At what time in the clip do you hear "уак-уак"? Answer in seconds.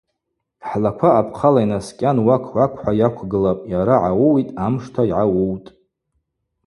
2.25-2.71